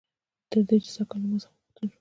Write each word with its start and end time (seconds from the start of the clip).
تر 0.49 0.61
دې 0.67 0.77
چې 0.83 0.89
سږ 0.95 1.05
کال 1.09 1.19
له 1.21 1.27
ما 1.29 1.37
څخه 1.43 1.53
وغوښتل 1.55 1.79
شول 1.87 1.89